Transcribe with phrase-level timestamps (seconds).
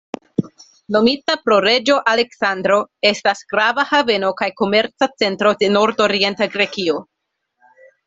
[0.95, 2.79] Nomita pro Reĝo Aleksandro,
[3.11, 7.01] estas grava haveno kaj komerca centro de nordorienta Grekio.